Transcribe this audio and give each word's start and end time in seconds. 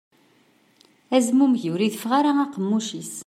Azmumeg 1.15 1.63
ur 1.73 1.81
itteffeɣ 1.81 2.11
ara 2.19 2.31
aqemmuc-is. 2.43 3.13